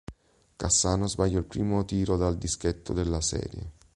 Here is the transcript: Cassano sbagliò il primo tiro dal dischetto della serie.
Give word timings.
Cassano 0.55 1.05
sbagliò 1.05 1.37
il 1.37 1.45
primo 1.45 1.85
tiro 1.85 2.17
dal 2.17 2.35
dischetto 2.35 2.91
della 2.91 3.21
serie. 3.21 3.73